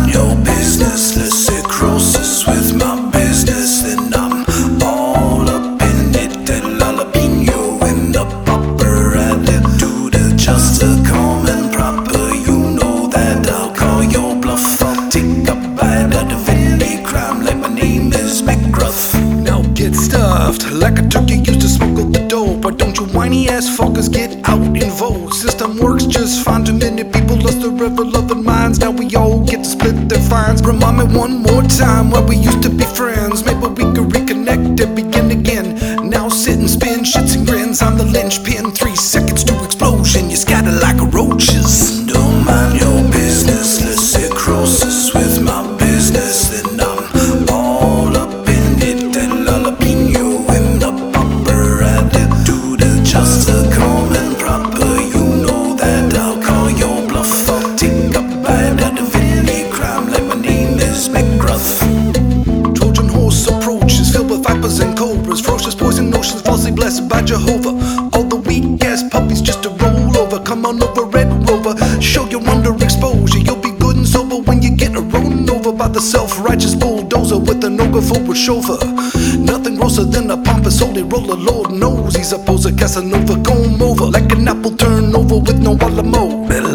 [0.00, 1.16] mind your business.
[1.16, 3.84] Let's hit crosses with my business.
[3.84, 6.46] and I'm all up in it.
[6.46, 9.16] Then jalapeno and the popper.
[9.16, 12.34] Added to the just a common and proper.
[12.46, 14.82] You know that I'll call your bluff.
[14.82, 17.44] I'll take a bite out of any crime.
[17.44, 19.14] Like my name is McGruff.
[19.42, 22.60] Now get stuffed like a turkey used to smoke up the dope.
[22.62, 25.34] But don't you whiny ass fuckers get out and vote?
[25.34, 26.64] System works just fine.
[26.64, 28.39] Too many people lost the rebel of the.
[28.78, 30.62] Now we all get to split their fines.
[30.62, 33.44] Remind me one more time where we used to be friends.
[33.44, 36.08] Maybe we could reconnect and begin again.
[36.08, 37.82] Now sit and spin shits and grins.
[37.82, 38.70] I'm the linchpin.
[38.72, 39.59] Three seconds to
[66.70, 67.74] blessed by Jehovah.
[68.14, 70.38] All the weak ass puppies just to roll over.
[70.40, 71.74] Come on over, Red Rover.
[72.00, 73.44] Show your underexposure.
[73.44, 77.38] You'll be good and sober when you get run over by the self righteous bulldozer
[77.38, 78.78] with an ogre forward chauffeur.
[79.38, 81.36] Nothing grosser than a pompous holy roller.
[81.36, 82.72] Lord knows he's a poser.
[82.72, 86.69] Casanova comb over like an apple turnover with no Alamo.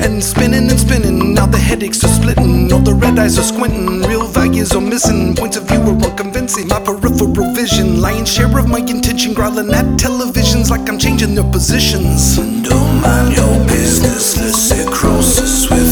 [0.00, 1.34] And spinning and spinning.
[1.34, 4.02] Now the headaches are splitting, all the red eyes are squinting.
[4.02, 6.68] Real values are missing, points of view are unconvincing.
[6.68, 11.50] My peripheral vision, lion's share of my intention, growling at televisions like I'm changing their
[11.50, 12.36] positions.
[12.36, 15.85] Don't mind your business, let's cirrhosis with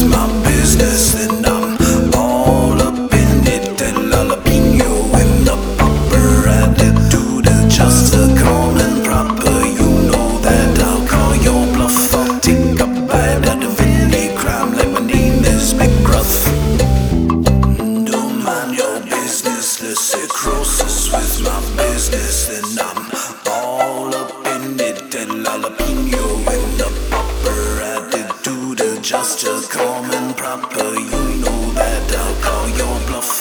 [29.05, 30.83] just a common proper.
[30.83, 33.34] You know that I'll call your bluff.